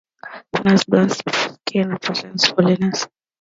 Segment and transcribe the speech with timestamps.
[0.55, 1.11] Vishnu's black
[1.67, 3.05] skin represents holiness.